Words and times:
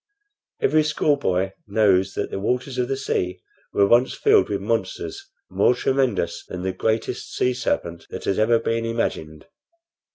Every 0.59 0.81
schoolboy 0.81 1.51
knows 1.67 2.15
that 2.15 2.31
the 2.31 2.39
waters 2.39 2.79
of 2.79 2.87
the 2.87 2.97
sea 2.97 3.39
were 3.71 3.85
once 3.85 4.15
filled 4.15 4.49
with 4.49 4.59
monsters 4.59 5.29
more 5.47 5.75
tremendous 5.75 6.43
than 6.47 6.63
the 6.63 6.73
greatest 6.73 7.35
sea 7.35 7.53
serpent 7.53 8.07
that 8.09 8.23
has 8.23 8.39
ever 8.39 8.57
been 8.57 8.83
imagined. 8.83 9.45